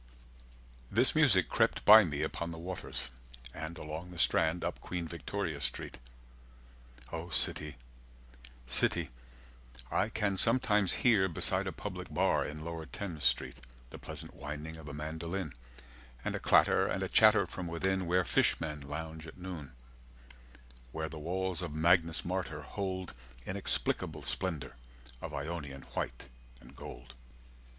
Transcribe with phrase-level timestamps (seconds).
[0.89, 3.09] "This music crept by me upon the waters"
[3.53, 5.99] And along the Strand, up Queen Victoria Street.
[7.11, 7.75] O City
[8.65, 9.09] city,
[9.91, 13.57] I can sometimes hear Beside a public bar in Lower Thames Street,
[13.91, 15.53] 260 The pleasant whining of a mandoline
[16.25, 19.71] And a clatter and a chatter from within Where fishmen lounge at noon:
[20.91, 23.13] where the walls Of Magnus Martyr hold
[23.45, 24.75] Inexplicable splendour
[25.21, 26.27] of Ionian white
[26.59, 27.13] and gold.